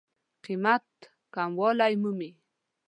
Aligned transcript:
قېمت 0.43 0.85
کموالی 1.33 1.93
مومي. 2.01 2.31